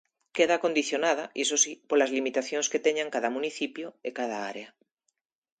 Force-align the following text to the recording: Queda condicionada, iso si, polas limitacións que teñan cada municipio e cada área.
Queda 0.37 0.61
condicionada, 0.63 1.25
iso 1.43 1.55
si, 1.63 1.73
polas 1.89 2.13
limitacións 2.17 2.69
que 2.71 2.83
teñan 2.85 3.13
cada 3.15 3.33
municipio 3.35 3.87
e 4.07 4.09
cada 4.19 4.37
área. 4.51 4.69